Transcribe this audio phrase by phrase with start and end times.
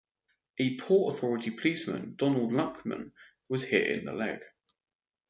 [0.57, 3.11] A Port Authority policeman, Donald Lackmun,
[3.47, 4.39] was hit in the leg.